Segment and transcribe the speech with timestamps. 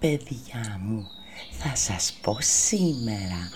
[0.00, 1.06] Παιδιά μου,
[1.50, 3.50] θα σας πω σήμερα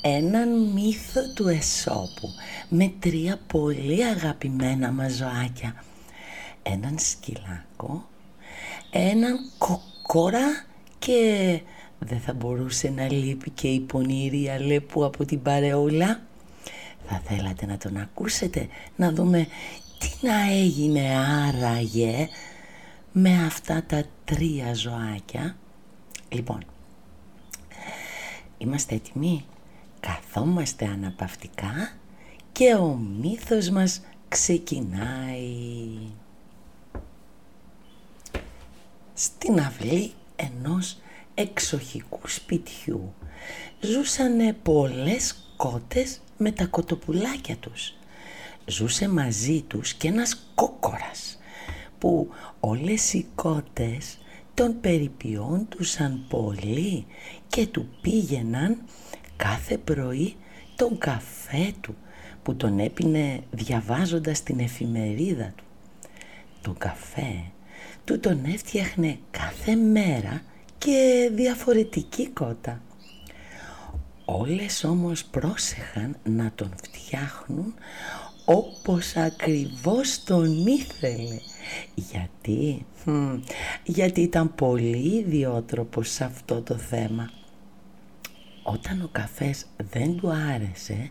[0.00, 2.28] έναν μύθο του Εσώπου
[2.68, 5.84] με τρία πολύ αγαπημένα μας ζωάκια.
[6.62, 8.08] Έναν σκυλάκο,
[8.90, 10.64] έναν κοκόρα
[10.98, 11.60] και
[11.98, 16.20] δεν θα μπορούσε να λείπει και η πονηρή αλέπου από την παρεούλα.
[17.06, 19.46] Θα θέλατε να τον ακούσετε, να δούμε
[19.98, 21.16] τι να έγινε
[21.48, 22.28] άραγε
[23.12, 25.56] με αυτά τα τρία ζωάκια.
[26.28, 26.64] Λοιπόν,
[28.58, 29.44] είμαστε έτοιμοι,
[30.00, 31.96] καθόμαστε αναπαυτικά
[32.52, 35.98] και ο μύθος μας ξεκινάει.
[39.14, 40.98] Στην αυλή ενός
[41.34, 43.14] εξοχικού σπιτιού
[43.80, 47.94] ζούσανε πολλές κότες με τα κοτοπουλάκια τους.
[48.66, 51.38] Ζούσε μαζί τους και ένας κόκορας
[51.98, 52.28] που
[52.60, 54.18] όλες οι κότες
[54.56, 57.06] τον περιποιόντουσαν πολύ
[57.48, 58.82] και του πήγαιναν
[59.36, 60.34] κάθε πρωί
[60.76, 61.94] τον καφέ του
[62.42, 65.64] που τον έπινε διαβάζοντας την εφημερίδα του.
[66.62, 67.42] Το καφέ
[68.04, 70.42] του τον έφτιαχνε κάθε μέρα
[70.78, 72.80] και διαφορετική κότα.
[74.24, 77.74] Όλες όμως πρόσεχαν να τον φτιάχνουν
[78.44, 81.38] όπως ακριβώς τον ήθελε.
[81.94, 82.86] Γιατί,
[83.84, 87.30] γιατί ήταν πολύ ιδιότροπος σε αυτό το θέμα.
[88.62, 91.10] Όταν ο καφές δεν του άρεσε,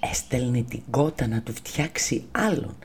[0.00, 2.76] έστελνε την κότα να του φτιάξει άλλον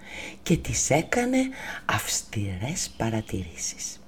[0.43, 1.37] και της έκανε
[1.85, 3.99] αυστηρές παρατηρήσεις.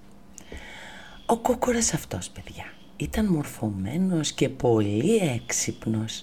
[1.26, 2.66] Ο κόκορας αυτός, παιδιά,
[2.98, 6.22] ήταν μορφωμένος και πολύ έξυπνος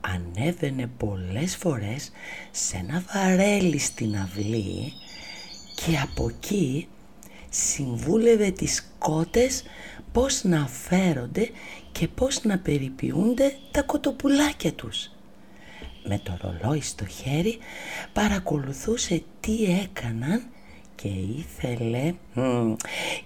[0.00, 2.10] ανέβαινε πολλές φορές
[2.50, 4.92] σε ένα βαρέλι στην αυλή
[5.76, 6.88] και από εκεί
[7.50, 9.62] συμβούλευε τις κότες
[10.12, 11.50] πώς να φέρονται
[11.92, 15.10] και πώς να περιποιούνται τα κοτοπουλάκια τους.
[16.04, 17.58] Με το ρολόι στο χέρι
[18.12, 20.42] παρακολουθούσε τι έκαναν
[20.94, 22.14] και ήθελε,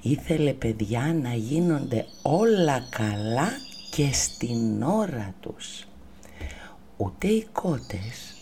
[0.01, 3.49] ήθελε παιδιά να γίνονται όλα καλά
[3.91, 5.85] και στην ώρα τους
[7.01, 8.35] ούτε οι κότες,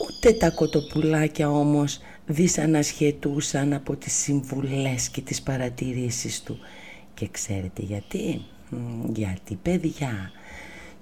[0.00, 6.58] ούτε τα κοτοπουλάκια όμως δυσανασχετούσαν από τις συμβουλές και τις παρατηρήσεις του.
[7.14, 8.44] Και ξέρετε γιατί,
[9.12, 10.30] γιατί παιδιά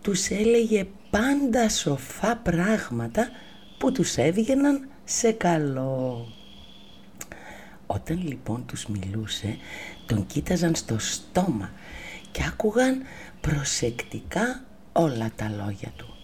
[0.03, 3.29] τους έλεγε πάντα σοφά πράγματα
[3.79, 6.27] που τους έβγαιναν σε καλό.
[7.87, 9.57] Όταν λοιπόν τους μιλούσε,
[10.07, 11.71] τον κοίταζαν στο στόμα
[12.31, 13.03] και άκουγαν
[13.41, 16.15] προσεκτικά όλα τα λόγια του.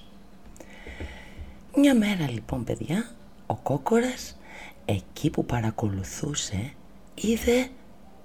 [1.76, 3.10] Μια μέρα λοιπόν παιδιά
[3.46, 4.36] ο κόκορας
[4.86, 6.72] εκεί που παρακολουθούσε
[7.14, 7.68] είδε,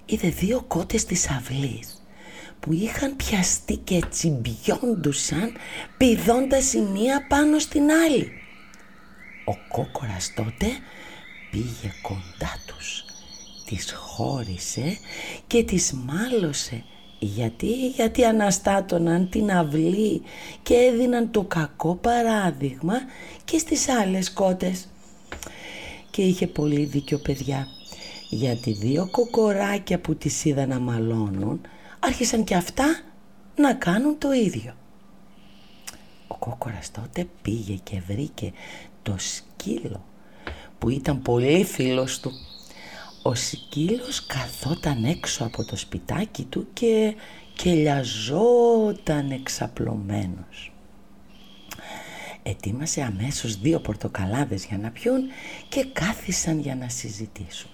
[0.06, 2.02] είδε δύο κότες της αυλής
[2.60, 5.54] που είχαν πιαστεί και τσιμπιόντουσαν
[5.98, 8.32] πηδώντας η μία πάνω στην άλλη.
[9.46, 10.66] Ο κόκορας τότε
[11.52, 13.06] πήγε κοντά τους,
[13.66, 14.98] τις χώρισε
[15.48, 16.84] και τις μάλωσε
[17.20, 20.22] γιατί, γιατί αναστάτωναν την αυλή
[20.64, 22.94] και έδιναν το κακό παράδειγμα
[23.46, 24.88] και στις άλλες κότες.
[26.12, 27.68] Και είχε πολύ δίκιο παιδιά,
[28.30, 31.62] γιατί δύο κοκοράκια που τις είδαν να μαλώνουν
[32.00, 33.02] άρχισαν και αυτά
[33.56, 34.74] να κάνουν το ίδιο.
[36.28, 38.52] Ο κόκορας τότε πήγε και βρήκε
[39.02, 40.06] το σκύλο
[40.80, 42.32] που ήταν πολύ φίλος του
[43.24, 47.16] ο σκύλος καθόταν έξω από το σπιτάκι του και
[47.56, 50.71] κελιαζόταν εξαπλωμένος.
[52.44, 55.22] Ετοίμασε αμέσως δύο πορτοκαλάδες για να πιούν
[55.70, 57.70] και κάθισαν για να συζητήσουν.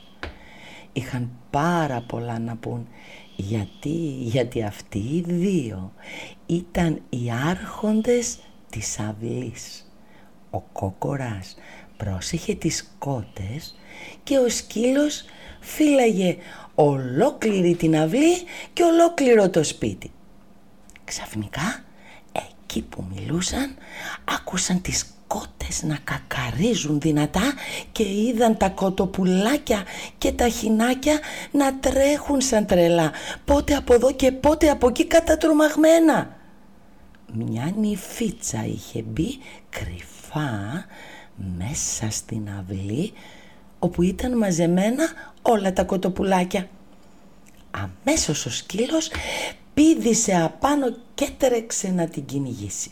[0.93, 2.87] Είχαν πάρα πολλά να πούν
[3.35, 5.93] γιατί, γιατί αυτοί οι δύο
[6.45, 9.91] ήταν οι άρχοντες της αυλής.
[10.49, 11.55] Ο κόκορας
[11.97, 13.75] πρόσεχε τις κότες
[14.23, 15.23] και ο σκύλος
[15.59, 16.37] φύλαγε
[16.75, 18.35] ολόκληρη την αυλή
[18.73, 20.11] και ολόκληρο το σπίτι.
[21.03, 21.83] Ξαφνικά
[22.67, 23.75] εκεί που μιλούσαν
[24.25, 27.53] άκουσαν τις κότες να κακαρίζουν δυνατά
[27.91, 29.83] και είδαν τα κοτοπουλάκια
[30.17, 31.19] και τα χινάκια
[31.51, 33.11] να τρέχουν σαν τρελά
[33.45, 36.35] πότε από εδώ και πότε από εκεί κατατρομαγμένα.
[37.33, 40.85] Μια νυφίτσα είχε μπει κρυφά
[41.57, 43.13] μέσα στην αυλή
[43.79, 45.07] όπου ήταν μαζεμένα
[45.41, 46.69] όλα τα κοτοπουλάκια.
[47.71, 49.09] Αμέσως ο σκύλος
[49.77, 52.91] πήδησε απάνω και τρέξε να την κυνηγήσει.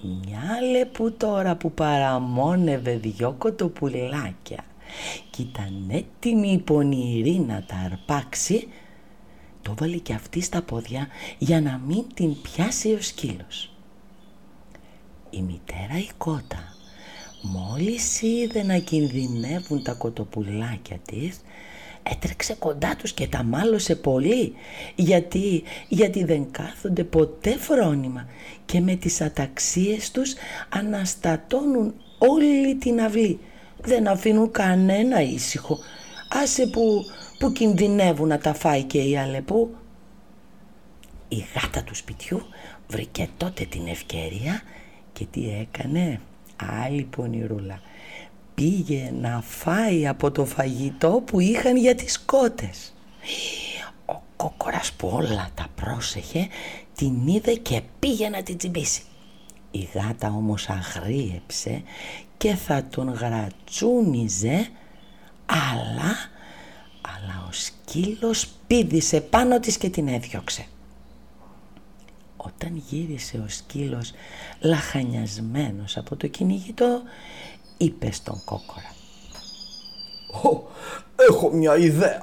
[0.00, 4.64] Μια λεπού τώρα που παραμόνευε δυο κοτοπουλάκια
[5.30, 8.68] κι ήταν έτοιμη η πονηρή να τα αρπάξει
[9.62, 11.06] το βάλε και αυτή στα πόδια
[11.38, 13.72] για να μην την πιάσει ο σκύλος.
[15.30, 16.74] Η μητέρα η κότα
[17.42, 21.40] μόλις είδε να κινδυνεύουν τα κοτοπουλάκια της
[22.10, 24.54] έτρεξε κοντά τους και τα μάλωσε πολύ
[24.94, 28.26] γιατί, γιατί δεν κάθονται ποτέ φρόνημα
[28.64, 30.34] και με τις αταξίες τους
[30.68, 33.38] αναστατώνουν όλη την αυλή.
[33.80, 35.78] Δεν αφήνουν κανένα ήσυχο.
[36.42, 37.04] Άσε που,
[37.38, 39.74] που κινδυνεύουν να τα φάει και η Αλεπού.
[41.28, 42.42] Η γάτα του σπιτιού
[42.88, 44.62] βρήκε τότε την ευκαιρία
[45.12, 46.20] και τι έκανε.
[46.84, 47.80] Άλλη πονηρούλα
[48.60, 52.94] πήγε να φάει από το φαγητό που είχαν για τις κότες.
[54.06, 56.48] Ο κόκορας που όλα τα πρόσεχε
[56.94, 59.02] την είδε και πήγε να την τσιμπήσει.
[59.70, 61.82] Η γάτα όμως αγρίεψε
[62.36, 64.68] και θα τον γρατσούνιζε
[65.46, 66.14] αλλά,
[67.00, 70.66] αλλά ο σκύλος πήδησε πάνω της και την έδιωξε.
[72.36, 74.12] Όταν γύρισε ο σκύλος
[74.60, 77.02] λαχανιασμένος από το κυνηγητό
[77.80, 78.94] είπες στον κόκορα.
[81.28, 82.22] έχω μια ιδέα.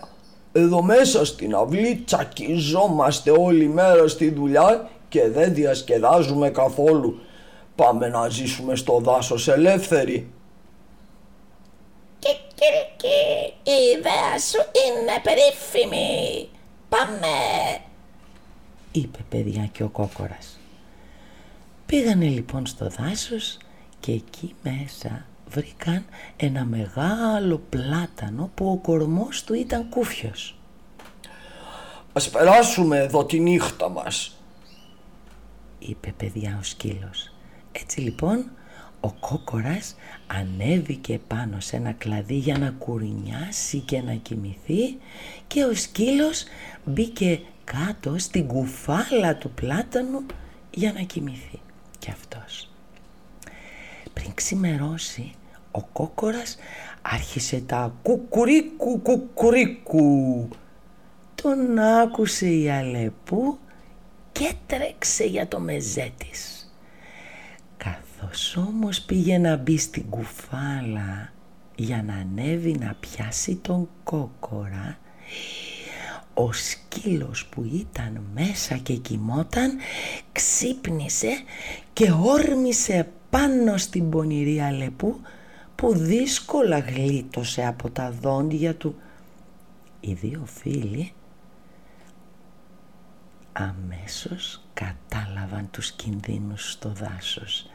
[0.52, 7.20] Εδώ μέσα στην αυλή τσακιζόμαστε όλη μέρα στη δουλειά και δεν διασκεδάζουμε καθόλου.
[7.76, 10.32] Πάμε να ζήσουμε στο δάσος ελεύθεροι.
[12.98, 13.08] Και
[13.64, 16.50] η ιδέα σου είναι περίφημη.
[16.90, 17.28] Πάμε,
[18.92, 20.60] είπε παιδιά και ο κόκορας.
[21.86, 23.58] Πήγανε λοιπόν στο δάσος
[24.00, 26.06] και εκεί μέσα βρήκαν
[26.38, 30.60] ένα μεγάλο πλάτανο που ο κορμός του ήταν κούφιος.
[32.14, 34.38] «Ας περάσουμε εδώ τη νύχτα μας»,
[35.80, 37.34] είπε παιδιά ο σκύλος.
[37.72, 38.52] Έτσι λοιπόν
[39.00, 39.96] ο κόκορας
[40.28, 44.98] ανέβηκε πάνω σε ένα κλαδί για να κουρνιάσει και να κοιμηθεί
[45.48, 46.44] και ο σκύλος
[46.86, 50.26] μπήκε κάτω στην κουφάλα του πλάτανου
[50.72, 51.60] για να κοιμηθεί
[52.00, 52.70] και αυτός.
[54.18, 55.34] Πριν ξημερώσει
[55.72, 56.58] ο κόκορας
[57.02, 60.48] άρχισε τα κουκουρίκου κουκουρίκου.
[61.36, 63.58] Τον άκουσε η Αλεπού
[64.32, 66.72] και τρέξε για το μεζέ της.
[67.78, 71.34] Καθώς όμως πήγε να μπει στην κουφάλα
[71.76, 74.98] για να ανέβει να πιάσει τον κόκορα
[76.34, 79.78] ο σκύλος που ήταν μέσα και κοιμόταν
[80.32, 81.30] ξύπνησε
[81.94, 85.22] και όρμησε πάνω στην πονηρή Αλεπού
[85.76, 88.96] που δύσκολα γλίτωσε από τα δόντια του.
[90.00, 91.12] Οι δύο φίλοι
[93.54, 97.70] αμέσως κατάλαβαν τους κινδύνους στο δάσος.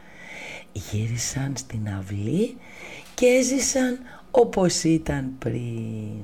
[0.71, 2.57] Γύρισαν στην αυλή
[3.15, 3.99] και έζησαν
[4.31, 6.23] όπως ήταν πριν.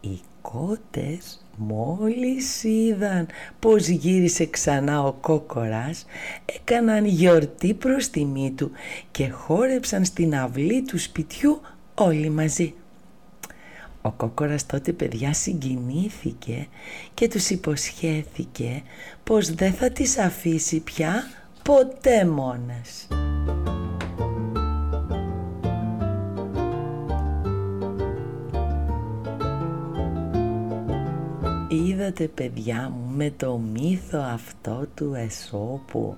[0.00, 0.20] Οι
[0.56, 3.26] κότες μόλις είδαν
[3.58, 6.04] πως γύρισε ξανά ο κόκορας
[6.44, 8.70] έκαναν γιορτή προς τιμή του
[9.10, 11.60] και χόρεψαν στην αυλή του σπιτιού
[11.94, 12.74] όλοι μαζί.
[14.02, 16.66] Ο κόκορας τότε παιδιά συγκινήθηκε
[17.14, 18.82] και τους υποσχέθηκε
[19.24, 21.22] πως δεν θα τις αφήσει πια
[21.62, 23.08] ποτέ μόνες.
[32.06, 36.16] Είδατε παιδιά μου με το μύθο αυτό του Εσώπου.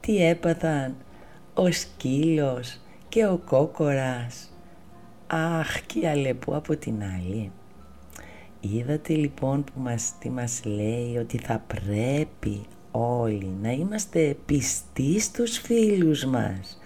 [0.00, 0.96] Τι έπαθαν
[1.54, 4.52] ο σκύλος και ο κόκορας.
[5.26, 7.50] Αχ και η Αλεπού από την άλλη.
[8.60, 15.58] Είδατε λοιπόν που μας, τι μας λέει ότι θα πρέπει όλοι να είμαστε πιστοί στους
[15.58, 16.80] φίλους μας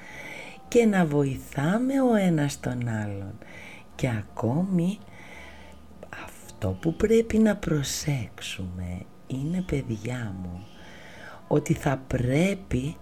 [0.69, 3.39] και να βοηθάμε ο ένας τον άλλον.
[3.95, 4.99] Και ακόμη
[6.59, 10.67] αυτό που πρέπει να προσέξουμε είναι παιδιά μου
[11.49, 12.97] ότι θα πρέπει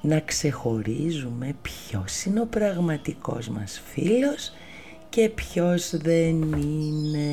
[0.00, 4.52] να ξεχωρίζουμε ποιος είναι ο πραγματικός μας φίλος
[5.08, 7.28] και ποιος δεν είναι.